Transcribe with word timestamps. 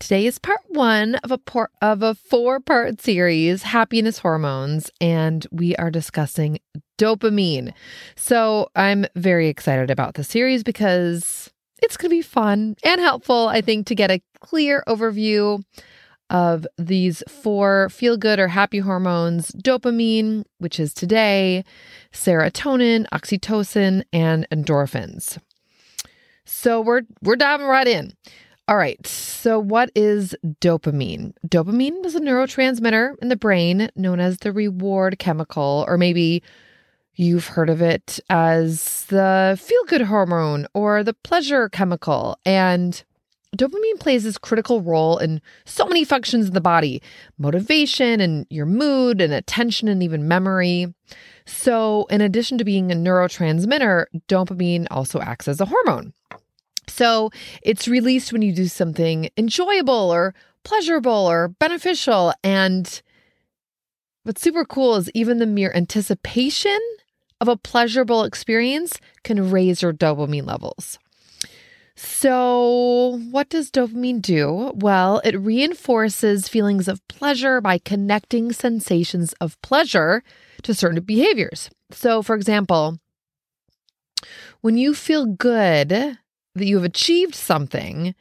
Today 0.00 0.26
is 0.26 0.38
part 0.38 0.60
one 0.68 1.14
of 1.16 1.30
a 1.30 1.38
por- 1.38 1.70
of 1.80 2.02
a 2.02 2.14
four 2.14 2.60
part 2.60 3.00
series, 3.00 3.62
happiness 3.62 4.18
hormones, 4.18 4.90
and 5.00 5.46
we 5.50 5.76
are 5.76 5.90
discussing 5.90 6.58
dopamine. 6.98 7.72
So 8.16 8.68
I'm 8.74 9.06
very 9.14 9.48
excited 9.48 9.90
about 9.90 10.14
the 10.14 10.24
series 10.24 10.62
because 10.62 11.50
it's 11.82 11.96
going 11.96 12.10
to 12.10 12.16
be 12.16 12.22
fun 12.22 12.76
and 12.84 13.00
helpful, 13.00 13.48
I 13.48 13.60
think, 13.60 13.86
to 13.86 13.94
get 13.94 14.10
a 14.10 14.20
clear 14.40 14.82
overview 14.86 15.62
of 16.30 16.66
these 16.78 17.22
four 17.28 17.88
feel 17.90 18.16
good 18.16 18.38
or 18.38 18.48
happy 18.48 18.78
hormones 18.78 19.52
dopamine, 19.52 20.44
which 20.58 20.80
is 20.80 20.92
today, 20.92 21.64
serotonin, 22.12 23.06
oxytocin, 23.12 24.02
and 24.12 24.46
endorphins. 24.50 25.38
So 26.44 26.80
we're 26.80 27.02
we're 27.22 27.36
diving 27.36 27.66
right 27.66 27.86
in. 27.86 28.12
All 28.66 28.76
right. 28.76 29.06
So, 29.06 29.58
what 29.58 29.90
is 29.94 30.34
dopamine? 30.62 31.34
Dopamine 31.46 32.04
is 32.06 32.14
a 32.14 32.20
neurotransmitter 32.20 33.14
in 33.20 33.28
the 33.28 33.36
brain 33.36 33.90
known 33.94 34.20
as 34.20 34.38
the 34.38 34.52
reward 34.52 35.18
chemical, 35.18 35.84
or 35.86 35.98
maybe 35.98 36.42
you've 37.14 37.46
heard 37.46 37.68
of 37.68 37.82
it 37.82 38.20
as 38.30 39.04
the 39.06 39.58
feel 39.60 39.84
good 39.84 40.00
hormone 40.00 40.66
or 40.72 41.04
the 41.04 41.12
pleasure 41.12 41.68
chemical. 41.68 42.38
And 42.46 43.04
dopamine 43.54 44.00
plays 44.00 44.24
this 44.24 44.38
critical 44.38 44.80
role 44.80 45.18
in 45.18 45.42
so 45.66 45.84
many 45.86 46.02
functions 46.02 46.46
of 46.46 46.54
the 46.54 46.60
body 46.62 47.02
motivation 47.36 48.18
and 48.22 48.46
your 48.48 48.66
mood 48.66 49.20
and 49.20 49.34
attention 49.34 49.88
and 49.88 50.02
even 50.02 50.26
memory. 50.26 50.86
So, 51.44 52.06
in 52.08 52.22
addition 52.22 52.56
to 52.56 52.64
being 52.64 52.90
a 52.90 52.94
neurotransmitter, 52.94 54.06
dopamine 54.26 54.86
also 54.90 55.20
acts 55.20 55.48
as 55.48 55.60
a 55.60 55.66
hormone. 55.66 56.14
So 56.88 57.30
it's 57.62 57.88
released 57.88 58.32
when 58.32 58.42
you 58.42 58.52
do 58.52 58.66
something 58.66 59.28
enjoyable 59.36 60.12
or 60.12 60.34
pleasurable 60.64 61.12
or 61.12 61.48
beneficial. 61.48 62.32
And 62.42 63.02
what's 64.24 64.42
super 64.42 64.64
cool 64.64 64.96
is 64.96 65.10
even 65.14 65.38
the 65.38 65.46
mere 65.46 65.72
anticipation 65.74 66.78
of 67.40 67.48
a 67.48 67.56
pleasurable 67.56 68.24
experience 68.24 68.98
can 69.22 69.50
raise 69.50 69.82
your 69.82 69.92
dopamine 69.92 70.46
levels. 70.46 70.98
So, 71.96 73.20
what 73.30 73.48
does 73.50 73.70
dopamine 73.70 74.20
do? 74.20 74.72
Well, 74.74 75.20
it 75.24 75.38
reinforces 75.38 76.48
feelings 76.48 76.88
of 76.88 77.06
pleasure 77.06 77.60
by 77.60 77.78
connecting 77.78 78.52
sensations 78.52 79.32
of 79.34 79.60
pleasure 79.62 80.24
to 80.64 80.74
certain 80.74 81.00
behaviors. 81.04 81.70
So, 81.92 82.20
for 82.22 82.34
example, 82.34 82.98
when 84.60 84.76
you 84.76 84.92
feel 84.94 85.26
good, 85.26 86.18
that 86.54 86.66
you 86.66 86.76
have 86.76 86.84
achieved 86.84 87.34
something, 87.34 88.14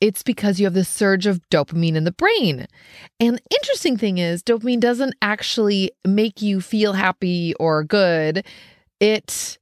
it's 0.00 0.22
because 0.22 0.60
you 0.60 0.66
have 0.66 0.74
this 0.74 0.88
surge 0.88 1.26
of 1.26 1.40
dopamine 1.48 1.94
in 1.94 2.04
the 2.04 2.12
brain. 2.12 2.66
And 3.18 3.36
the 3.36 3.54
interesting 3.54 3.96
thing 3.96 4.18
is, 4.18 4.42
dopamine 4.42 4.80
doesn't 4.80 5.14
actually 5.22 5.92
make 6.04 6.42
you 6.42 6.60
feel 6.60 6.92
happy 6.92 7.54
or 7.54 7.82
good. 7.82 8.44
It 9.00 9.58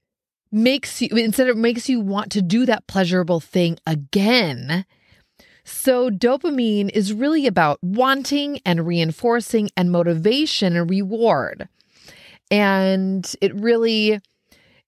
makes 0.50 1.00
you, 1.00 1.08
instead, 1.08 1.48
it 1.48 1.56
makes 1.56 1.88
you 1.88 2.00
want 2.00 2.32
to 2.32 2.42
do 2.42 2.66
that 2.66 2.86
pleasurable 2.86 3.40
thing 3.40 3.78
again. 3.86 4.84
So, 5.64 6.10
dopamine 6.10 6.90
is 6.90 7.12
really 7.12 7.46
about 7.46 7.78
wanting 7.82 8.60
and 8.66 8.86
reinforcing 8.86 9.70
and 9.76 9.90
motivation 9.90 10.76
and 10.76 10.90
reward. 10.90 11.68
And 12.50 13.34
it 13.40 13.54
really 13.54 14.20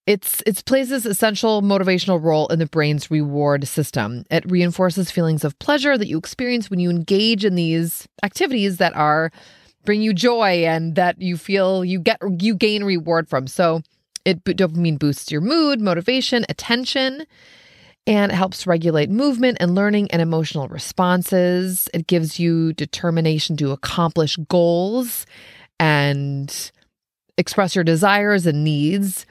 it's 0.07 0.41
it 0.47 0.65
plays 0.65 0.89
this 0.89 1.05
essential 1.05 1.63
motivational 1.63 2.23
role 2.23 2.47
in 2.49 2.61
the 2.61 2.67
brain's 2.67 3.11
reward 3.11 3.67
system. 3.67 4.25
It 4.31 4.49
reinforces 4.51 5.11
feelings 5.11 5.45
of 5.45 5.59
pleasure 5.59 5.99
that 5.99 6.07
you 6.07 6.17
experience 6.17 6.71
when 6.71 6.79
you 6.79 6.91
engage 6.91 7.45
in 7.45 7.57
these 7.57 8.07
activities 8.23 8.77
that 8.79 8.95
are 8.95 9.33
bring 9.85 10.03
you 10.03 10.15
joy 10.15 10.65
and 10.65 10.95
that 10.95 11.21
you 11.21 11.37
feel 11.37 11.85
you 11.85 11.99
get 11.99 12.19
you 12.39 12.55
gain 12.55 12.85
reward 12.85 13.29
from. 13.29 13.49
So 13.49 13.83
it 14.25 14.45
dopamine 14.45 14.99
boosts 14.99 15.33
your 15.33 15.41
mood, 15.41 15.81
motivation, 15.81 16.47
attention, 16.49 17.27
and 18.07 18.31
it 18.31 18.35
helps 18.35 18.67
regulate 18.67 19.11
movement 19.11 19.59
and 19.61 19.75
learning 19.75 20.11
and 20.13 20.23
emotional 20.23 20.69
responses. 20.69 21.89
It 21.93 22.07
gives 22.07 22.39
you 22.39 22.73
determination 22.75 23.57
to 23.57 23.73
accomplish 23.73 24.37
goals 24.49 25.27
and 25.81 26.71
express 27.37 27.75
your 27.75 27.85
desires 27.85 28.47
and 28.47 28.63
needs 28.63 29.27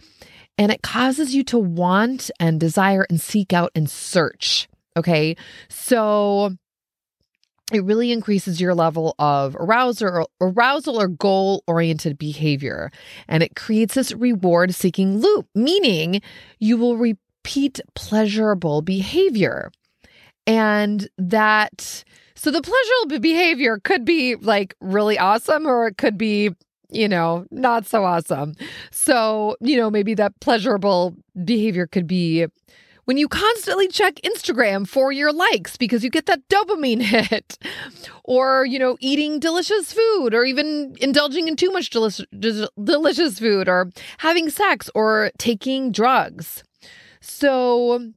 and 0.57 0.71
it 0.71 0.81
causes 0.81 1.35
you 1.35 1.43
to 1.45 1.59
want 1.59 2.31
and 2.39 2.59
desire 2.59 3.05
and 3.09 3.19
seek 3.19 3.53
out 3.53 3.71
and 3.75 3.89
search. 3.89 4.67
Okay. 4.97 5.35
So 5.69 6.55
it 7.73 7.83
really 7.83 8.11
increases 8.11 8.61
your 8.61 8.75
level 8.75 9.15
of 9.17 9.55
arousal 9.55 10.07
or 10.07 10.27
arousal 10.39 11.01
or 11.01 11.07
goal 11.07 11.63
oriented 11.67 12.17
behavior. 12.17 12.91
And 13.27 13.41
it 13.41 13.55
creates 13.55 13.95
this 13.95 14.13
reward 14.13 14.75
seeking 14.75 15.17
loop, 15.17 15.47
meaning 15.55 16.21
you 16.59 16.77
will 16.77 16.95
repeat 16.95 17.81
pleasurable 17.95 18.81
behavior. 18.81 19.71
And 20.47 21.09
that, 21.17 22.03
so 22.35 22.51
the 22.51 22.61
pleasurable 22.61 23.19
behavior 23.19 23.79
could 23.83 24.05
be 24.05 24.35
like 24.35 24.75
really 24.79 25.17
awesome, 25.17 25.65
or 25.65 25.87
it 25.87 25.97
could 25.97 26.19
be 26.19 26.51
you 26.95 27.07
know, 27.07 27.45
not 27.51 27.85
so 27.85 28.03
awesome. 28.03 28.53
So, 28.91 29.57
you 29.61 29.77
know, 29.77 29.89
maybe 29.89 30.13
that 30.15 30.39
pleasurable 30.39 31.15
behavior 31.43 31.87
could 31.87 32.07
be 32.07 32.47
when 33.05 33.17
you 33.17 33.27
constantly 33.27 33.87
check 33.87 34.15
Instagram 34.25 34.87
for 34.87 35.11
your 35.11 35.31
likes 35.31 35.77
because 35.77 36.03
you 36.03 36.09
get 36.09 36.25
that 36.25 36.47
dopamine 36.49 37.01
hit, 37.29 37.57
or, 38.23 38.65
you 38.65 38.77
know, 38.77 38.97
eating 38.99 39.39
delicious 39.39 39.93
food, 39.93 40.33
or 40.33 40.43
even 40.43 40.95
indulging 40.99 41.47
in 41.47 41.55
too 41.55 41.71
much 41.71 41.89
delicious, 41.89 42.25
delicious 42.83 43.39
food, 43.39 43.69
or 43.69 43.89
having 44.17 44.49
sex, 44.49 44.89
or 44.95 45.31
taking 45.37 45.91
drugs. 45.91 46.63
So, 47.21 48.11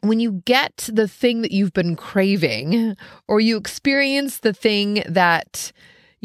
when 0.00 0.20
you 0.20 0.42
get 0.44 0.88
the 0.92 1.08
thing 1.08 1.42
that 1.42 1.52
you've 1.52 1.72
been 1.72 1.96
craving, 1.96 2.96
or 3.28 3.40
you 3.40 3.56
experience 3.56 4.38
the 4.38 4.52
thing 4.52 5.02
that 5.08 5.72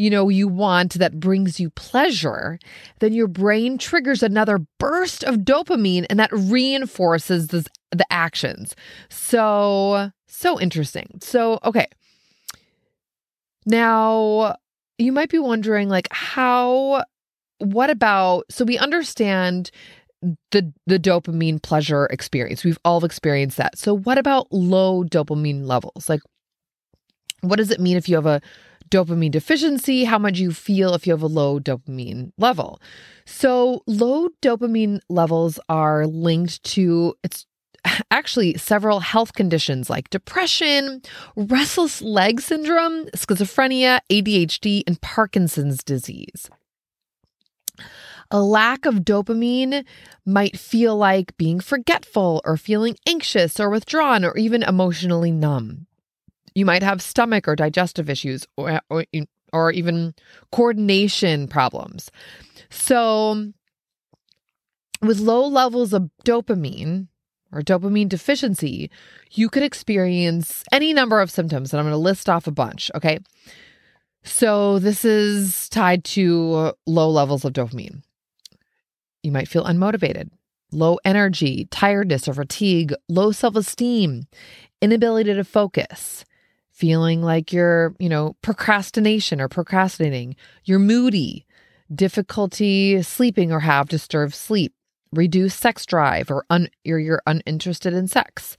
you 0.02 0.10
know, 0.10 0.30
you 0.30 0.48
want 0.48 0.96
that 0.96 1.20
brings 1.20 1.60
you 1.60 1.70
pleasure, 1.70 2.58
then 3.00 3.14
your 3.14 3.28
brain 3.28 3.78
triggers 3.78 4.24
another 4.24 4.58
burst 4.80 5.24
of 5.24 5.36
dopamine 5.38 6.08
and 6.10 6.20
that 6.20 6.32
reinforces 6.34 7.50
the 7.50 7.64
actions. 8.10 8.76
So, 9.10 10.10
so 10.28 10.60
interesting. 10.60 11.20
So, 11.22 11.60
okay. 11.64 11.86
Now, 13.68 14.56
you 14.98 15.12
might 15.12 15.30
be 15.30 15.38
wondering 15.38 15.88
like 15.88 16.08
how 16.10 17.04
what 17.60 17.92
about 17.92 18.46
so 18.50 18.66
we 18.66 18.80
understand 18.80 19.70
the 20.50 20.74
the 20.88 20.98
dopamine 20.98 21.62
pleasure 21.62 22.08
experience. 22.08 22.64
We've 22.64 22.80
all 22.84 23.06
experienced 23.06 23.58
that. 23.58 23.78
So 23.78 23.96
what 23.96 24.18
about 24.18 24.52
low 24.52 25.04
dopamine 25.04 25.68
levels? 25.68 26.10
Like 26.10 26.22
what 27.42 27.58
does 27.58 27.70
it 27.70 27.80
mean 27.80 27.98
if 27.98 28.10
you 28.10 28.16
have 28.16 28.26
a 28.26 28.42
dopamine 28.92 29.32
deficiency, 29.32 30.04
how 30.04 30.20
much 30.20 30.38
you 30.38 30.52
feel 30.52 30.94
if 30.94 31.08
you 31.08 31.14
have 31.14 31.24
a 31.24 31.28
low 31.28 31.60
dopamine 31.60 32.32
level. 32.38 32.80
So, 33.26 33.82
low 33.88 34.30
dopamine 34.42 35.00
levels 35.10 35.60
are 35.70 36.06
linked 36.06 36.62
to 36.76 37.16
it's 37.24 37.48
actually 38.12 38.58
several 38.58 39.00
health 39.00 39.34
conditions 39.34 39.90
like 39.90 40.10
depression, 40.10 41.02
restless 41.36 42.02
leg 42.02 42.42
syndrome, 42.42 43.06
schizophrenia, 43.16 44.00
ADHD, 44.12 44.84
and 44.86 45.02
Parkinson's 45.02 45.84
disease. 45.84 46.50
A 48.30 48.42
lack 48.42 48.86
of 48.86 49.00
dopamine 49.00 49.86
might 50.26 50.58
feel 50.58 50.96
like 50.96 51.36
being 51.38 51.60
forgetful 51.60 52.42
or 52.46 52.56
feeling 52.56 52.96
anxious 53.08 53.60
or 53.60 53.70
withdrawn 53.70 54.24
or 54.24 54.38
even 54.38 54.64
emotionally 54.64 55.32
numb. 55.32 55.88
You 56.56 56.66
might 56.66 56.84
have 56.84 57.02
stomach 57.02 57.48
or 57.48 57.56
digestive 57.56 58.10
issues 58.10 58.46
or, 58.58 58.82
or, 58.90 59.06
or 59.54 59.72
even 59.72 60.14
coordination 60.52 61.48
problems. 61.48 62.12
So, 62.70 63.52
with 65.02 65.20
low 65.20 65.48
levels 65.48 65.94
of 65.94 66.10
dopamine, 66.26 67.08
or 67.54 67.62
dopamine 67.62 68.10
deficiency, 68.10 68.90
you 69.32 69.50
could 69.50 69.64
experience 69.64 70.64
any 70.72 70.94
number 70.94 71.20
of 71.20 71.30
symptoms. 71.30 71.74
And 71.74 71.80
I'm 71.80 71.86
going 71.86 71.94
to 71.94 71.98
list 71.98 72.30
off 72.30 72.48
a 72.48 72.52
bunch. 72.52 72.90
Okay. 72.96 73.20
So 74.24 74.80
this 74.80 75.04
is 75.04 75.68
tied 75.70 76.04
to 76.06 76.74
low 76.86 77.10
levels 77.10 77.44
of 77.44 77.54
dopamine. 77.54 78.04
You 79.24 79.32
might 79.32 79.48
feel 79.48 79.66
unmotivated, 79.66 80.30
low 80.72 81.00
energy, 81.04 81.68
tiredness 81.72 82.28
or 82.28 82.34
fatigue, 82.34 82.94
low 83.10 83.32
self 83.32 83.56
esteem, 83.56 84.28
inability 84.82 85.34
to 85.34 85.44
focus, 85.44 86.24
feeling 86.72 87.22
like 87.22 87.54
you're, 87.54 87.96
you 88.00 88.10
know, 88.10 88.36
procrastination 88.42 89.40
or 89.42 89.48
procrastinating, 89.48 90.36
you're 90.64 90.80
moody, 90.80 91.46
difficulty 91.94 93.02
sleeping 93.02 93.52
or 93.52 93.60
have 93.60 93.90
disturbed 93.90 94.34
sleep, 94.34 94.74
reduced 95.12 95.60
sex 95.60 95.86
drive 95.86 96.32
or, 96.32 96.46
un- 96.50 96.70
or 96.88 97.00
you're 97.00 97.22
uninterested 97.28 97.94
in 97.94 98.08
sex, 98.08 98.58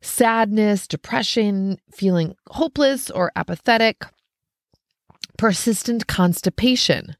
sadness, 0.00 0.86
depression, 0.86 1.78
feeling 1.90 2.34
hopeless 2.50 3.10
or 3.10 3.30
apathetic, 3.36 4.04
persistent 5.38 6.06
constipation, 6.06 7.16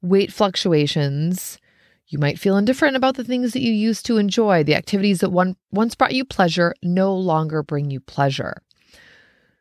weight 0.00 0.32
fluctuations. 0.32 1.58
You 2.06 2.18
might 2.18 2.38
feel 2.38 2.56
indifferent 2.56 2.96
about 2.96 3.16
the 3.16 3.24
things 3.24 3.52
that 3.52 3.60
you 3.60 3.72
used 3.72 4.06
to 4.06 4.16
enjoy. 4.16 4.64
The 4.64 4.76
activities 4.76 5.20
that 5.20 5.30
one, 5.30 5.56
once 5.70 5.94
brought 5.94 6.14
you 6.14 6.24
pleasure 6.24 6.74
no 6.82 7.14
longer 7.14 7.62
bring 7.62 7.90
you 7.90 8.00
pleasure. 8.00 8.62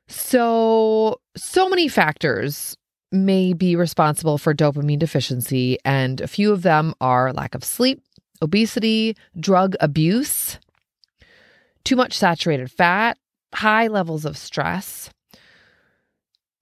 So, 0.08 1.20
so 1.36 1.70
many 1.70 1.88
factors 1.88 2.78
may 3.12 3.54
be 3.54 3.76
responsible 3.76 4.38
for 4.38 4.54
dopamine 4.54 5.00
deficiency, 5.00 5.78
and 5.84 6.22
a 6.22 6.28
few 6.28 6.52
of 6.52 6.62
them 6.62 6.94
are 7.02 7.34
lack 7.34 7.56
of 7.56 7.64
sleep, 7.64 8.02
obesity, 8.42 9.16
drug 9.40 9.76
abuse, 9.80 10.60
too 11.84 11.96
much 11.96 12.18
saturated 12.18 12.72
fat, 12.72 13.18
high 13.54 13.88
levels 13.88 14.26
of 14.26 14.38
stress. 14.38 15.10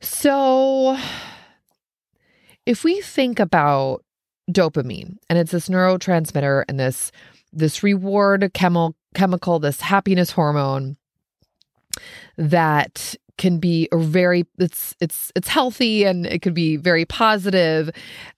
So, 0.01 0.97
if 2.65 2.83
we 2.83 3.01
think 3.01 3.39
about 3.39 4.03
dopamine 4.51 5.17
and 5.29 5.39
it's 5.39 5.51
this 5.51 5.69
neurotransmitter 5.69 6.63
and 6.67 6.79
this 6.79 7.11
this 7.51 7.81
reward 7.81 8.51
chemical 8.53 8.95
chemical 9.15 9.57
this 9.57 9.81
happiness 9.81 10.29
hormone 10.29 10.97
that 12.37 13.15
can 13.37 13.59
be 13.59 13.87
a 13.91 13.97
very 13.97 14.45
it's 14.57 14.95
it's 14.99 15.31
it's 15.35 15.47
healthy 15.47 16.03
and 16.03 16.25
it 16.25 16.41
could 16.41 16.53
be 16.53 16.77
very 16.77 17.05
positive. 17.05 17.89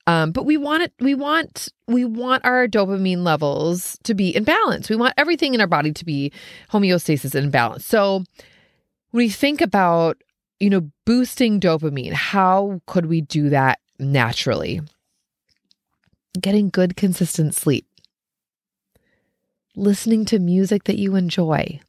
Um, 0.07 0.31
but 0.31 0.45
we 0.45 0.57
want 0.57 0.83
it 0.83 0.93
we 0.99 1.13
want 1.13 1.69
we 1.87 2.05
want 2.05 2.43
our 2.45 2.67
dopamine 2.67 3.23
levels 3.23 3.97
to 4.03 4.13
be 4.13 4.35
in 4.35 4.43
balance. 4.43 4.89
We 4.89 4.95
want 4.95 5.13
everything 5.17 5.53
in 5.53 5.61
our 5.61 5.67
body 5.67 5.91
to 5.91 6.05
be 6.05 6.31
homeostasis 6.71 7.35
and 7.35 7.51
balance. 7.51 7.85
So 7.85 8.23
when 9.11 9.23
we 9.23 9.29
think 9.29 9.61
about 9.61 10.21
you 10.59 10.69
know 10.69 10.89
boosting 11.05 11.59
dopamine 11.59 12.13
how 12.13 12.81
could 12.87 13.05
we 13.05 13.21
do 13.21 13.49
that 13.49 13.79
naturally? 13.99 14.81
Getting 16.39 16.69
good 16.69 16.95
consistent 16.95 17.55
sleep. 17.55 17.85
Listening 19.75 20.25
to 20.25 20.39
music 20.39 20.85
that 20.85 20.97
you 20.97 21.15
enjoy 21.15 21.79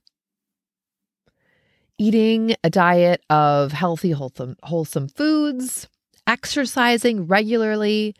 eating 1.99 2.55
a 2.63 2.71
diet 2.71 3.23
of 3.29 3.73
healthy, 3.73 4.13
wholesome, 4.13 4.57
wholesome 4.63 5.09
foods, 5.09 5.89
exercising 6.27 7.27
regularly, 7.27 8.15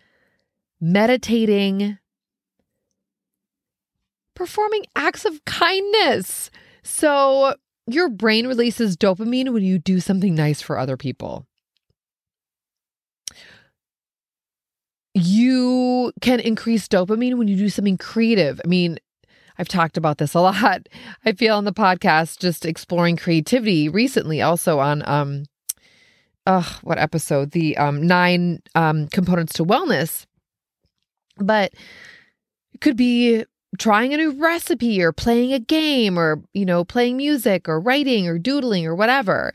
meditating, 0.81 1.99
performing 4.35 4.85
acts 4.97 5.25
of 5.25 5.45
kindness. 5.45 6.51
So, 6.83 7.55
your 7.87 8.09
brain 8.09 8.47
releases 8.47 8.97
dopamine 8.97 9.53
when 9.53 9.63
you 9.63 9.79
do 9.79 10.01
something 10.01 10.35
nice 10.35 10.61
for 10.61 10.79
other 10.79 10.97
people. 10.97 11.47
You 15.15 16.13
can 16.21 16.39
increase 16.41 16.87
dopamine 16.87 17.39
when 17.39 17.49
you 17.49 17.57
do 17.57 17.69
something 17.69 17.97
creative. 17.97 18.61
I 18.65 18.69
mean, 18.69 18.99
I've 19.59 19.69
talked 19.69 19.97
about 19.97 20.19
this 20.19 20.35
a 20.35 20.41
lot. 20.43 20.89
I 21.25 21.33
feel 21.33 21.57
on 21.57 21.65
the 21.65 21.73
podcast 21.73 22.39
just 22.39 22.65
exploring 22.65 23.17
creativity 23.17 23.89
recently, 23.89 24.41
also 24.43 24.79
on 24.79 25.03
um, 25.07 25.45
uh, 26.47 26.63
what 26.83 26.99
episode? 26.99 27.51
The 27.51 27.77
um 27.77 28.07
nine 28.07 28.63
um 28.75 29.09
components 29.09 29.53
to 29.55 29.65
wellness. 29.65 30.25
But 31.37 31.73
it 32.73 32.81
could 32.81 32.97
be 32.97 33.45
trying 33.79 34.15
a 34.15 34.17
new 34.17 34.31
recipe 34.33 35.03
or 35.03 35.13
playing 35.13 35.53
a 35.53 35.59
game 35.59 36.19
or 36.19 36.43
you 36.55 36.65
know 36.65 36.85
playing 36.85 37.17
music 37.17 37.69
or 37.69 37.79
writing 37.81 38.27
or 38.27 38.39
doodling 38.39 38.87
or 38.87 38.95
whatever 38.95 39.53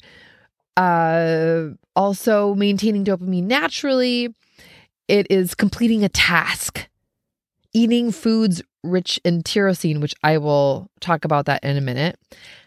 uh 0.77 1.65
also 1.95 2.53
maintaining 2.53 3.03
dopamine 3.03 3.43
naturally 3.43 4.33
it 5.07 5.25
is 5.29 5.55
completing 5.55 6.03
a 6.03 6.09
task 6.09 6.87
eating 7.73 8.11
foods 8.11 8.61
rich 8.83 9.19
in 9.23 9.41
tyrosine, 9.43 10.01
which 10.01 10.13
I 10.23 10.37
will 10.37 10.89
talk 10.99 11.25
about 11.25 11.45
that 11.45 11.63
in 11.63 11.77
a 11.77 11.81
minute, 11.81 12.17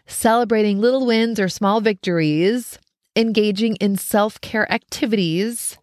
celebrating 0.07 0.79
little 0.79 1.05
wins 1.05 1.39
or 1.39 1.49
small 1.49 1.81
victories, 1.81 2.79
engaging 3.15 3.75
in 3.77 3.95
self 3.97 4.39
care 4.41 4.71
activities. 4.71 5.77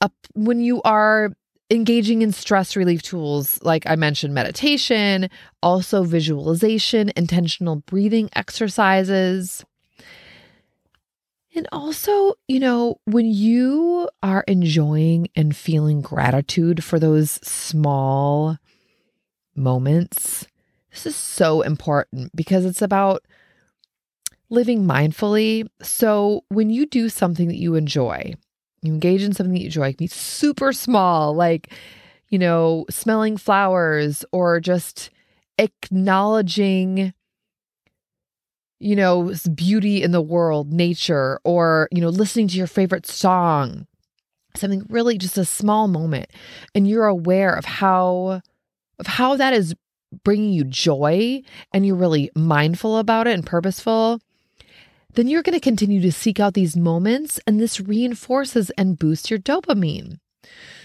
Up 0.00 0.12
when 0.34 0.60
you 0.60 0.82
are 0.82 1.30
engaging 1.70 2.22
in 2.22 2.32
stress 2.32 2.76
relief 2.76 3.02
tools, 3.02 3.58
like 3.62 3.86
I 3.86 3.96
mentioned, 3.96 4.34
meditation, 4.34 5.28
also 5.62 6.02
visualization, 6.04 7.10
intentional 7.16 7.76
breathing 7.76 8.28
exercises. 8.34 9.64
And 11.54 11.68
also, 11.70 12.34
you 12.48 12.58
know, 12.58 13.00
when 13.04 13.26
you 13.26 14.08
are 14.22 14.44
enjoying 14.48 15.28
and 15.36 15.54
feeling 15.54 16.00
gratitude 16.00 16.82
for 16.82 16.98
those 16.98 17.32
small 17.46 18.58
moments, 19.54 20.46
this 20.90 21.06
is 21.06 21.16
so 21.16 21.62
important 21.62 22.34
because 22.34 22.64
it's 22.64 22.82
about 22.82 23.24
living 24.50 24.84
mindfully. 24.84 25.68
So 25.80 26.44
when 26.48 26.70
you 26.70 26.86
do 26.86 27.08
something 27.08 27.46
that 27.48 27.58
you 27.58 27.76
enjoy, 27.76 28.34
you 28.82 28.92
engage 28.92 29.22
in 29.22 29.32
something 29.32 29.54
that 29.54 29.60
you 29.60 29.66
enjoy, 29.66 29.88
it 29.88 29.98
can 29.98 30.04
be 30.04 30.08
super 30.08 30.72
small, 30.72 31.34
like, 31.34 31.72
you 32.28 32.38
know, 32.38 32.84
smelling 32.90 33.36
flowers 33.36 34.24
or 34.32 34.58
just 34.58 35.10
acknowledging 35.58 37.14
you 38.84 38.94
know, 38.94 39.32
beauty 39.54 40.02
in 40.02 40.12
the 40.12 40.20
world, 40.20 40.70
nature, 40.70 41.40
or, 41.42 41.88
you 41.90 42.02
know, 42.02 42.10
listening 42.10 42.46
to 42.48 42.58
your 42.58 42.66
favorite 42.66 43.06
song, 43.06 43.86
something 44.54 44.84
really 44.90 45.16
just 45.16 45.38
a 45.38 45.44
small 45.46 45.88
moment. 45.88 46.28
And 46.74 46.86
you're 46.86 47.06
aware 47.06 47.54
of 47.54 47.64
how, 47.64 48.42
of 48.98 49.06
how 49.06 49.36
that 49.36 49.54
is 49.54 49.74
bringing 50.22 50.52
you 50.52 50.64
joy 50.64 51.40
and 51.72 51.86
you're 51.86 51.96
really 51.96 52.30
mindful 52.36 52.98
about 52.98 53.26
it 53.26 53.32
and 53.32 53.46
purposeful, 53.46 54.20
then 55.14 55.28
you're 55.28 55.42
going 55.42 55.58
to 55.58 55.60
continue 55.60 56.02
to 56.02 56.12
seek 56.12 56.38
out 56.38 56.52
these 56.52 56.76
moments 56.76 57.40
and 57.46 57.58
this 57.58 57.80
reinforces 57.80 58.68
and 58.76 58.98
boosts 58.98 59.30
your 59.30 59.38
dopamine. 59.38 60.18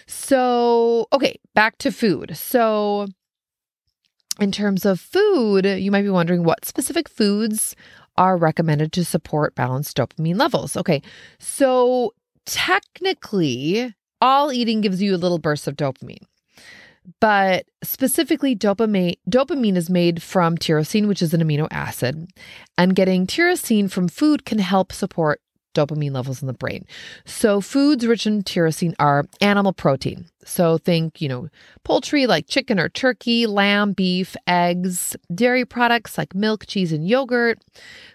So, 0.08 1.08
okay, 1.12 1.38
back 1.53 1.77
to 1.79 1.91
food. 1.91 2.38
So, 2.38 3.10
in 4.39 4.51
terms 4.51 4.86
of 4.86 5.00
food, 5.00 5.65
you 5.65 5.91
might 5.91 6.03
be 6.03 6.10
wondering 6.10 6.43
what 6.43 6.65
specific 6.65 7.10
foods 7.10 7.75
are 8.17 8.38
recommended 8.38 8.91
to 8.93 9.05
support 9.05 9.55
balanced 9.55 9.96
dopamine 9.98 10.38
levels. 10.38 10.75
Okay, 10.75 11.01
so 11.39 12.13
technically, 12.46 13.93
all 14.22 14.51
eating 14.51 14.81
gives 14.81 15.01
you 15.01 15.15
a 15.15 15.17
little 15.17 15.39
burst 15.39 15.67
of 15.67 15.75
dopamine. 15.75 16.24
But 17.19 17.65
specifically, 17.84 18.55
dopamine, 18.55 19.17
dopamine 19.29 19.75
is 19.77 19.89
made 19.89 20.22
from 20.22 20.58
tyrosine, 20.58 21.08
which 21.08 21.22
is 21.22 21.34
an 21.34 21.41
amino 21.41 21.67
acid. 21.72 22.29
And 22.77 22.96
getting 22.96 23.25
tyrosine 23.25 23.89
from 23.89 24.08
food 24.08 24.46
can 24.46 24.60
help 24.60 24.91
support 24.91 25.41
dopamine 25.74 26.12
levels 26.12 26.42
in 26.42 26.48
the 26.48 26.54
brain. 26.54 26.86
So, 27.26 27.62
foods 27.62 28.06
rich 28.06 28.26
in 28.26 28.44
tyrosine 28.44 28.94
are 29.00 29.26
animal 29.42 29.74
protein. 29.74 30.26
So, 30.44 30.78
think, 30.78 31.22
you 31.22 31.30
know, 31.30 31.50
poultry 31.84 32.28
like 32.28 32.48
chicken 32.48 32.80
or 32.80 32.90
turkey, 32.90 33.46
lamb, 33.46 33.94
beef, 33.94 34.36
eggs, 34.48 35.16
dairy 35.34 35.66
products 35.66 36.18
like 36.18 36.34
milk, 36.36 36.66
cheese, 36.66 36.92
and 36.92 37.08
yogurt, 37.08 37.60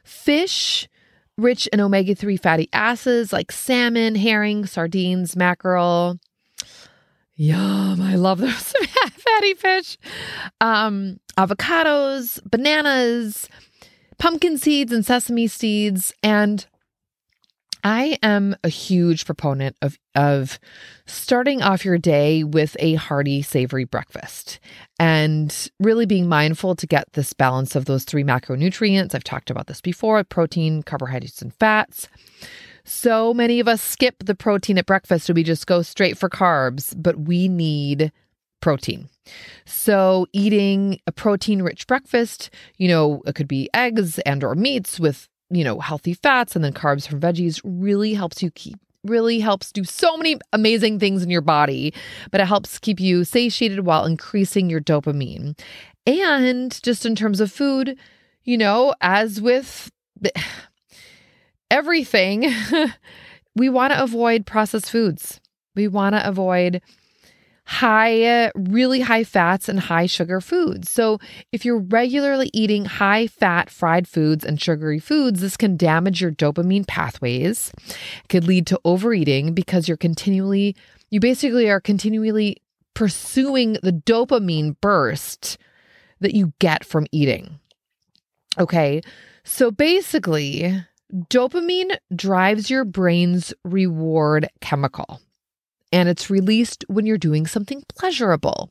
fish 0.05 0.89
rich 1.37 1.67
in 1.69 1.81
omega 1.81 2.15
3 2.15 2.37
fatty 2.37 2.69
acids 2.73 3.33
like 3.33 3.51
salmon, 3.51 4.15
herring, 4.15 4.67
sardines, 4.67 5.37
mackerel. 5.37 6.19
Yum, 7.37 8.01
I 8.01 8.15
love 8.15 8.39
those 8.39 8.53
fatty 9.17 9.55
fish. 9.55 9.99
Um, 10.61 11.19
avocados, 11.37 12.39
bananas, 12.49 13.49
pumpkin 14.19 14.57
seeds, 14.57 14.93
and 14.93 15.05
sesame 15.05 15.49
seeds, 15.49 16.13
and 16.23 16.67
I 17.85 18.19
am 18.23 18.57
a 18.65 18.71
huge 18.71 19.27
proponent 19.27 19.77
of 19.83 19.99
of 20.15 20.59
starting 21.07 21.61
off 21.63 21.85
your 21.85 21.99
day 21.99 22.43
with 22.43 22.77
a 22.81 22.95
hearty, 22.95 23.43
savory 23.43 23.85
breakfast 23.85 24.59
and 24.99 25.71
really 25.79 26.07
being 26.07 26.27
mindful 26.27 26.75
to 26.77 26.87
get 26.87 27.13
this 27.13 27.35
balance 27.35 27.77
of 27.77 27.85
those 27.85 28.05
three 28.05 28.25
macronutrients. 28.25 29.15
I've 29.15 29.23
talked 29.23 29.51
about 29.51 29.67
this 29.67 29.83
before 29.83 30.25
protein, 30.25 30.83
carbohydrates, 30.83 31.43
and 31.43 31.55
fats. 31.55 32.09
So 32.85 33.35
many 33.35 33.61
of 33.61 33.69
us 33.69 33.83
skip 33.83 34.17
the 34.25 34.35
protein 34.35 34.79
at 34.79 34.87
breakfast 34.87 35.29
and 35.29 35.37
we 35.37 35.43
just 35.43 35.67
go 35.67 35.83
straight 35.83 36.17
for 36.17 36.31
carbs, 36.31 36.95
but 36.97 37.21
we 37.21 37.49
need 37.49 38.13
protein. 38.61 39.09
So 39.67 40.27
eating 40.33 41.01
a 41.07 41.13
protein 41.13 41.61
rich 41.61 41.87
breakfast, 41.87 42.49
you 42.79 42.89
know, 42.89 43.23
it 43.27 43.35
could 43.35 43.49
be 43.49 43.69
eggs 43.75 44.19
and 44.21 44.43
or 44.43 44.55
meats 44.55 44.99
with 44.99 45.29
you 45.55 45.65
know, 45.65 45.81
healthy 45.81 46.15
fats 46.15 46.57
and 46.57 46.65
then 46.65 46.73
carbs 46.73 47.07
from 47.07 47.21
veggies 47.21 47.61
really 47.65 48.15
helps 48.15 48.43
you 48.43 48.51
keep 48.51 48.79
really 49.05 49.39
helps 49.39 49.71
do 49.71 49.85
so 49.85 50.17
many 50.17 50.39
amazing 50.53 50.99
things 50.99 51.23
in 51.23 51.29
your 51.29 51.43
body, 51.43 51.93
but 52.31 52.41
it 52.41 52.47
helps 52.47 52.79
keep 52.79 52.99
you 52.99 53.23
satiated 53.23 53.81
while 53.81 54.07
increasing 54.07 54.71
your 54.71 54.81
dopamine. 54.81 55.59
And 56.07 56.83
just 56.83 57.05
in 57.05 57.15
terms 57.15 57.41
of 57.41 57.53
food, 57.53 57.99
you 58.45 58.57
know, 58.57 58.95
as 59.01 59.41
with 59.41 59.91
everything, 61.71 62.51
we 63.57 63.69
want 63.69 63.93
to 63.93 64.03
avoid 64.03 64.47
processed 64.47 64.91
foods. 64.91 65.41
We 65.75 65.89
want 65.89 66.15
to 66.15 66.27
avoid 66.27 66.81
high, 67.67 68.23
uh, 68.23 68.51
really 68.55 69.01
high 69.01 69.25
fats 69.25 69.69
and 69.69 69.81
high 69.81 70.07
sugar 70.07 70.41
foods. 70.41 70.91
So, 70.91 71.19
if 71.53 71.65
you're 71.65 71.79
regularly 71.79 72.51
eating 72.53 72.85
high 72.85 73.27
fat 73.27 73.71
fried 73.71 74.07
foods 74.07 74.45
and 74.45 74.61
sugary 74.61 74.99
foods, 74.99 75.41
this 75.41 75.57
can 75.57 75.77
damage 75.77 76.21
your 76.21 76.33
dopamine 76.33 76.87
pathways. 76.87 77.73
It 77.89 78.29
could 78.29 78.45
lead 78.45 78.67
to 78.69 78.81
overeating 78.85 79.55
because 79.55 79.89
you're 79.89 79.97
continually, 79.97 80.77
you 81.11 81.21
basically 81.21 81.71
are 81.71 81.81
continually 81.81 82.59
pursuing 82.93 83.75
the 83.83 83.93
dopamine 83.93 84.77
burst 84.81 85.59
that 86.21 86.35
you 86.35 86.53
get 86.59 86.85
from 86.85 87.07
eating. 87.13 87.59
Okay. 88.59 89.01
So, 89.43 89.71
basically, 89.71 90.85
dopamine 91.13 91.97
drives 92.15 92.69
your 92.69 92.85
brain's 92.85 93.55
reward 93.65 94.49
chemical 94.61 95.21
and 95.95 96.09
it's 96.09 96.29
released 96.29 96.85
when 96.89 97.07
you're 97.07 97.17
doing 97.17 97.47
something 97.47 97.85
pleasurable. 97.89 98.69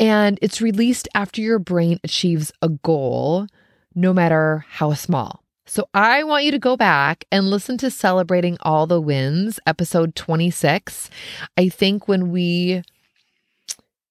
And 0.00 0.36
it's 0.42 0.60
released 0.60 1.08
after 1.14 1.40
your 1.40 1.60
brain 1.60 2.00
achieves 2.02 2.52
a 2.60 2.68
goal, 2.68 3.46
no 3.94 4.12
matter 4.12 4.66
how 4.68 4.94
small. 4.94 5.44
So 5.64 5.88
I 5.94 6.24
want 6.24 6.44
you 6.44 6.50
to 6.50 6.58
go 6.58 6.76
back 6.76 7.24
and 7.30 7.48
listen 7.48 7.78
to 7.78 7.90
Celebrating 7.90 8.58
All 8.62 8.88
the 8.88 9.00
Wins, 9.00 9.60
episode 9.64 10.16
26. 10.16 11.08
I 11.56 11.68
think 11.68 12.08
when 12.08 12.32
we 12.32 12.82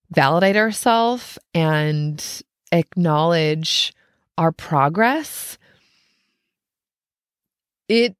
validate 0.09 0.55
ourselves 0.55 1.37
and 1.53 2.23
acknowledge 2.71 3.93
our 4.37 4.53
progress, 4.53 5.57
it 7.89 8.15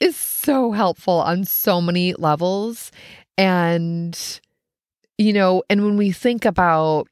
is 0.00 0.16
so 0.16 0.72
helpful 0.72 1.20
on 1.20 1.44
so 1.44 1.80
many 1.80 2.14
levels. 2.14 2.90
And, 3.38 4.18
you 5.18 5.32
know, 5.32 5.62
and 5.70 5.84
when 5.84 5.96
we 5.96 6.10
think 6.10 6.44
about 6.44 7.06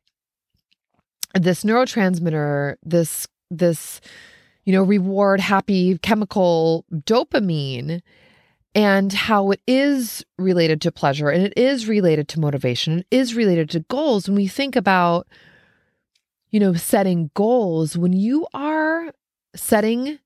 this 1.35 1.65
neurotransmitter, 1.65 2.77
this, 2.83 3.27
this, 3.51 4.01
you 4.65 4.73
know, 4.73 4.83
reward 4.83 5.41
happy 5.41 5.99
chemical 5.99 6.85
dopamine, 6.93 8.01
and 8.75 9.13
how 9.13 9.51
it 9.51 9.61
is 9.67 10.25
related 10.37 10.81
to 10.83 10.93
pleasure 10.93 11.31
and 11.31 11.43
it 11.43 11.53
is 11.57 11.89
related 11.89 12.29
to 12.29 12.39
motivation, 12.39 12.93
and 12.93 13.05
it 13.11 13.17
is 13.17 13.35
related 13.35 13.71
to 13.71 13.81
goals. 13.81 14.29
When 14.29 14.37
we 14.37 14.47
think 14.47 14.77
about, 14.77 15.27
you 16.51 16.61
know, 16.61 16.75
setting 16.75 17.31
goals, 17.35 17.97
when 17.97 18.13
you 18.13 18.47
are 18.55 19.13
setting 19.57 20.19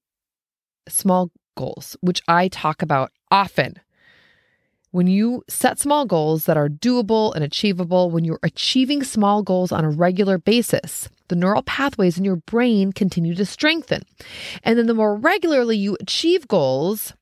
small 0.89 1.31
goals, 1.55 1.97
which 2.01 2.23
I 2.29 2.49
talk 2.49 2.83
about 2.83 3.13
often. 3.31 3.77
When 4.91 5.07
you 5.07 5.43
set 5.49 5.79
small 5.79 6.05
goals 6.05 6.45
that 6.45 6.59
are 6.59 6.69
doable 6.69 7.35
and 7.35 7.43
achievable, 7.43 8.11
when 8.11 8.25
you're 8.25 8.39
achieving 8.43 9.03
small 9.03 9.43
goals 9.43 9.73
on 9.73 9.87
a 9.87 9.91
regular 9.91 10.37
basis, 10.37 11.09
the 11.29 11.37
neural 11.37 11.63
pathways 11.63 12.19
in 12.19 12.25
your 12.25 12.37
brain 12.37 12.93
continue 12.93 13.35
to 13.35 13.47
strengthen. 13.47 14.03
And 14.63 14.79
then 14.79 14.87
the 14.87 14.95
more 14.95 15.17
regularly 15.17 15.79
you 15.79 15.97
achieve 15.99 16.47
goals, 16.47 17.15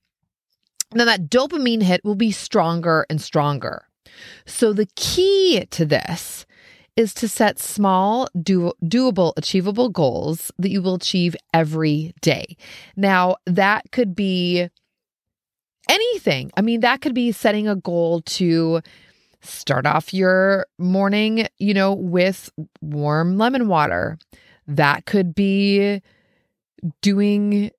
then 0.90 1.06
that 1.06 1.30
dopamine 1.30 1.82
hit 1.82 2.04
will 2.04 2.16
be 2.16 2.32
stronger 2.32 3.06
and 3.08 3.22
stronger. 3.22 3.86
So 4.46 4.72
the 4.72 4.88
key 4.96 5.64
to 5.70 5.84
this 5.84 6.46
is 7.00 7.14
to 7.14 7.26
set 7.26 7.58
small, 7.58 8.28
do- 8.40 8.74
doable, 8.84 9.32
achievable 9.36 9.88
goals 9.88 10.52
that 10.58 10.70
you 10.70 10.82
will 10.82 10.94
achieve 10.94 11.34
every 11.54 12.12
day. 12.20 12.56
Now, 12.94 13.36
that 13.46 13.90
could 13.90 14.14
be 14.14 14.68
anything. 15.88 16.52
I 16.56 16.60
mean, 16.60 16.80
that 16.80 17.00
could 17.00 17.14
be 17.14 17.32
setting 17.32 17.66
a 17.66 17.74
goal 17.74 18.20
to 18.22 18.82
start 19.40 19.86
off 19.86 20.12
your 20.12 20.66
morning, 20.78 21.48
you 21.58 21.72
know, 21.72 21.94
with 21.94 22.50
warm 22.82 23.38
lemon 23.38 23.66
water. 23.66 24.18
That 24.66 25.06
could 25.06 25.34
be 25.34 26.02
doing 27.00 27.70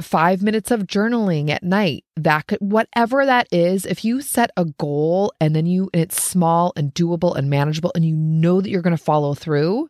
five 0.00 0.42
minutes 0.42 0.70
of 0.70 0.86
journaling 0.86 1.50
at 1.50 1.62
night. 1.62 2.04
That 2.16 2.46
could 2.46 2.58
whatever 2.60 3.26
that 3.26 3.48
is 3.52 3.84
if 3.84 4.04
you 4.04 4.20
set 4.20 4.50
a 4.56 4.64
goal 4.64 5.32
and 5.40 5.54
then 5.54 5.66
you 5.66 5.90
and 5.92 6.02
it's 6.02 6.22
small 6.22 6.72
and 6.76 6.94
doable 6.94 7.36
and 7.36 7.50
manageable 7.50 7.92
and 7.94 8.04
you 8.04 8.16
know 8.16 8.60
that 8.60 8.70
you're 8.70 8.82
going 8.82 8.96
to 8.96 9.02
follow 9.02 9.34
through 9.34 9.88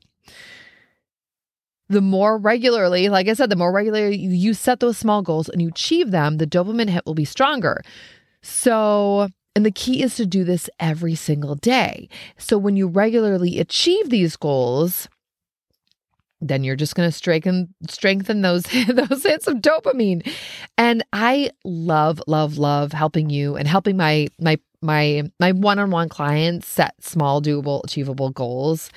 the 1.89 2.01
more 2.03 2.37
regularly 2.37 3.09
like 3.09 3.29
i 3.29 3.33
said 3.33 3.49
the 3.49 3.57
more 3.57 3.73
regularly 3.73 4.17
you, 4.17 4.31
you 4.31 4.55
set 4.55 4.81
those 4.81 4.99
small 4.99 5.23
goals 5.23 5.49
and 5.49 5.63
you 5.63 5.69
achieve 5.69 6.11
them 6.11 6.37
the 6.37 6.47
dopamine 6.47 6.91
hit 6.91 7.07
will 7.07 7.15
be 7.15 7.25
stronger. 7.25 7.83
So 8.43 9.29
and 9.55 9.67
the 9.67 9.73
key 9.73 10.03
is 10.03 10.15
to 10.17 10.27
do 10.27 10.45
this 10.45 10.71
every 10.79 11.17
single 11.17 11.57
day. 11.57 12.09
So 12.37 12.57
when 12.57 12.77
you 12.77 12.87
regularly 12.87 13.59
achieve 13.59 14.09
these 14.09 14.37
goals 14.37 15.09
then 16.41 16.63
you're 16.63 16.77
just 16.77 16.95
going 16.95 17.09
to 17.09 17.17
strengthen 17.17 17.75
strengthen 17.89 18.43
those 18.43 18.63
those 18.89 19.23
hits 19.23 19.47
of 19.47 19.57
dopamine. 19.57 20.29
And 20.77 21.05
i 21.13 21.51
love 21.65 22.23
love 22.27 22.59
love 22.59 22.93
helping 22.93 23.31
you 23.31 23.57
and 23.57 23.67
helping 23.67 23.97
my 23.97 24.29
my 24.41 24.59
my 24.81 25.31
my 25.41 25.53
one-on-one 25.53 26.09
clients 26.09 26.69
set 26.69 26.95
small 27.03 27.43
doable 27.43 27.83
achievable 27.85 28.31
goals. 28.31 28.91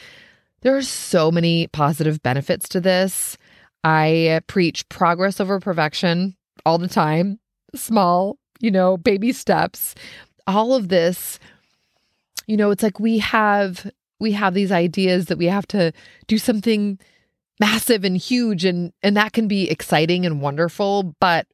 There 0.62 0.76
are 0.78 0.84
so 0.84 1.32
many 1.32 1.68
positive 1.68 2.22
benefits 2.22 2.70
to 2.70 2.82
this. 2.82 3.38
I 3.84 4.42
preach 4.46 4.88
progress 4.90 5.40
over 5.40 5.60
perfection 5.60 6.36
all 6.66 6.78
the 6.78 6.88
time 6.88 7.40
small 7.74 8.38
you 8.60 8.72
know 8.72 8.98
baby 8.98 9.32
steps. 9.32 9.96
All 10.46 10.74
of 10.74 10.90
this 10.90 11.40
you 12.48 12.58
know 12.58 12.72
it's 12.72 12.84
like 12.84 13.00
we 13.00 13.18
have 13.20 13.92
we 14.20 14.32
have 14.34 14.54
these 14.54 14.72
ideas 14.72 15.26
that 15.26 15.38
we 15.38 15.48
have 15.48 15.68
to 15.68 15.92
do 16.28 16.38
something 16.38 17.00
massive 17.62 18.04
and 18.04 18.18
huge 18.18 18.66
and 18.66 18.92
and 19.04 19.16
that 19.16 19.34
can 19.34 19.48
be 19.48 19.70
exciting 19.70 20.26
and 20.26 20.42
wonderful 20.42 21.16
but 21.20 21.46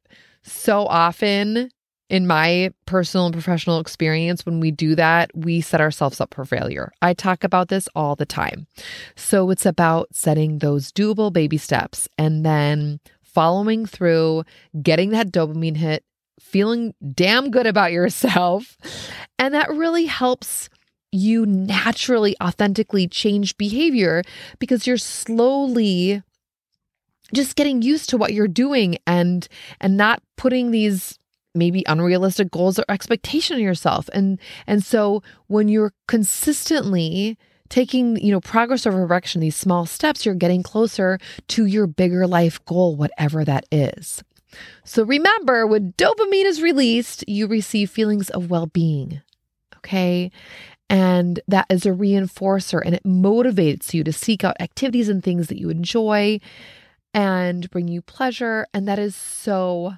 so 0.42 0.86
often 0.88 1.70
in 2.10 2.26
my 2.26 2.72
personal 2.86 3.26
and 3.26 3.34
professional 3.34 3.82
experience 3.82 4.46
when 4.46 4.62
we 4.62 4.72
do 4.72 4.96
that 4.96 5.30
we 5.36 5.60
set 5.60 5.82
ourselves 5.82 6.22
up 6.22 6.34
for 6.34 6.46
failure. 6.46 6.94
I 7.02 7.14
talk 7.14 7.44
about 7.44 7.68
this 7.68 7.90
all 7.96 8.16
the 8.16 8.26
time. 8.26 8.68
So 9.18 9.50
it's 9.50 9.66
about 9.66 10.08
setting 10.14 10.60
those 10.60 10.94
doable 10.94 11.34
baby 11.34 11.58
steps 11.58 12.08
and 12.18 12.46
then 12.46 13.02
following 13.22 13.86
through 13.86 14.46
getting 14.82 15.10
that 15.10 15.32
dopamine 15.32 15.76
hit 15.76 16.06
feeling 16.40 16.94
damn 17.14 17.52
good 17.52 17.68
about 17.68 17.92
yourself. 17.92 18.78
And 19.38 19.54
that 19.54 19.70
really 19.70 20.06
helps 20.06 20.70
you 21.12 21.46
naturally, 21.46 22.36
authentically 22.42 23.08
change 23.08 23.58
behavior 23.58 24.24
because 24.60 24.86
you're 24.86 24.98
slowly 24.98 26.22
just 27.34 27.56
getting 27.56 27.82
used 27.82 28.10
to 28.10 28.18
what 28.18 28.34
you're 28.34 28.48
doing 28.48 28.98
and 29.06 29.48
and 29.82 29.98
not 29.98 30.22
putting 30.38 30.72
these 30.72 31.20
maybe 31.54 31.84
unrealistic 31.88 32.52
goals 32.52 32.80
or 32.80 32.86
expectation 32.90 33.56
on 33.58 33.62
yourself. 33.62 34.10
And 34.14 34.40
and 34.66 34.84
so 34.84 35.24
when 35.48 35.68
you're 35.68 35.94
consistently 36.08 37.38
taking 37.70 38.16
you 38.18 38.32
know 38.32 38.40
progress 38.40 38.86
over 38.86 39.06
direction 39.06 39.42
these 39.42 39.56
small 39.56 39.86
steps 39.86 40.26
you're 40.26 40.36
getting 40.36 40.64
closer 40.64 41.20
to 41.50 41.66
your 41.66 41.86
bigger 41.86 42.26
life 42.26 42.64
goal 42.66 42.96
whatever 42.96 43.44
that 43.44 43.66
is. 43.72 44.24
So 44.86 45.04
remember 45.04 45.68
when 45.68 45.92
dopamine 45.94 46.46
is 46.46 46.62
released 46.62 47.26
you 47.28 47.48
receive 47.48 47.90
feelings 47.90 48.30
of 48.30 48.50
well-being 48.50 49.22
okay 49.76 50.32
and 50.90 51.40
that 51.48 51.66
is 51.70 51.86
a 51.86 51.90
reinforcer 51.90 52.82
and 52.84 52.96
it 52.96 53.04
motivates 53.04 53.94
you 53.94 54.04
to 54.04 54.14
seek 54.14 54.44
out 54.44 54.56
activities 54.60 55.10
and 55.10 55.24
things 55.24 55.48
that 55.48 55.60
you 55.60 55.70
enjoy 55.70 56.40
and 57.14 57.70
bring 57.72 57.88
you 57.88 58.02
pleasure. 58.02 58.68
And 58.74 58.88
that 58.88 59.00
is 59.00 59.16
so 59.16 59.94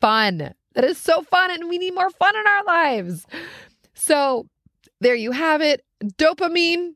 fun. 0.00 0.54
That 0.74 0.84
is 0.84 0.98
so 0.98 1.22
fun, 1.22 1.50
and 1.50 1.68
we 1.68 1.78
need 1.78 1.94
more 1.94 2.10
fun 2.10 2.36
in 2.36 2.46
our 2.46 2.64
lives. 2.64 3.26
So, 3.94 4.46
there 5.00 5.14
you 5.14 5.32
have 5.32 5.60
it 5.60 5.84
dopamine, 6.04 6.94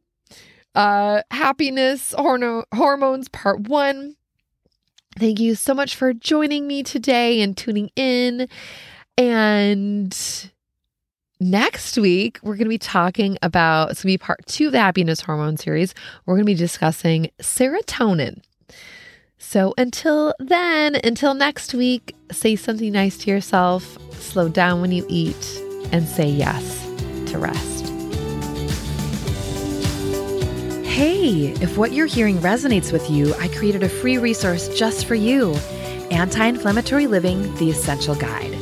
uh, 0.75 1.23
happiness, 1.31 2.15
horno- 2.17 2.65
hormones, 2.73 3.29
part 3.29 3.61
one. 3.67 4.17
Thank 5.19 5.41
you 5.41 5.55
so 5.55 5.75
much 5.75 5.97
for 5.97 6.13
joining 6.13 6.67
me 6.67 6.83
today 6.83 7.41
and 7.43 7.57
tuning 7.57 7.91
in. 7.97 8.49
And 9.19 10.17
next 11.43 11.99
week, 11.99 12.39
we're 12.43 12.55
going 12.55 12.67
to 12.67 12.71
be 12.71 12.79
talking 12.79 13.37
about, 13.43 13.91
it's 13.91 14.03
going 14.03 14.13
to 14.13 14.19
be 14.19 14.25
part 14.25 14.47
two 14.47 14.67
of 14.67 14.73
the 14.73 14.79
happiness 14.79 15.21
hormone 15.21 15.57
series. 15.57 15.95
We're 16.25 16.35
going 16.35 16.47
to 16.47 16.53
be 16.53 16.55
discussing 16.55 17.31
serotonin. 17.41 18.43
So 19.39 19.75
until 19.77 20.35
then, 20.39 20.95
until 21.03 21.35
next 21.35 21.75
week, 21.75 22.15
say 22.31 22.57
something 22.57 22.93
nice 22.93 23.19
to 23.19 23.31
yourself, 23.31 23.99
slow 24.15 24.49
down 24.49 24.81
when 24.81 24.93
you 24.93 25.05
eat, 25.09 25.61
and 25.91 26.07
say 26.07 26.29
yes 26.29 26.87
to 27.33 27.39
rest. 27.39 27.89
Hey, 30.87 31.49
if 31.61 31.77
what 31.77 31.93
you're 31.93 32.07
hearing 32.07 32.39
resonates 32.39 32.93
with 32.93 33.11
you, 33.11 33.35
I 33.35 33.49
created 33.49 33.83
a 33.83 33.89
free 33.89 34.19
resource 34.19 34.69
just 34.69 35.07
for 35.07 35.15
you 35.15 35.55
Anti 36.11 36.45
Inflammatory 36.45 37.07
Living 37.07 37.55
The 37.57 37.71
Essential 37.71 38.15
Guide. 38.15 38.62